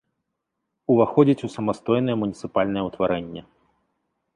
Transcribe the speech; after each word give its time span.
Уваходзіць 0.93 1.45
у 1.49 1.51
самастойнае 1.57 2.19
муніцыпальнае 2.25 2.83
ўтварэнне. 2.91 3.41